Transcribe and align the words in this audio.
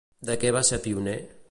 De 0.29 0.37
què 0.43 0.53
va 0.55 0.63
ser 0.71 0.81
pioner? 0.87 1.17